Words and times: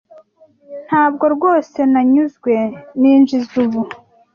Ntabwo 0.87 1.25
rwose 1.35 1.79
nanyuzwe 1.91 2.53
ninjiza 2.99 3.53
ubu. 3.63 3.81